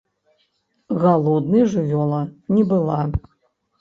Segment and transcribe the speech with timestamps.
[1.03, 2.21] Галоднай жывёла
[2.57, 3.01] не была.